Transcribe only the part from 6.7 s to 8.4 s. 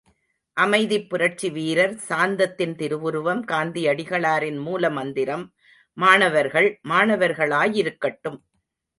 மாணவர்களாயிருக்கட்டும்.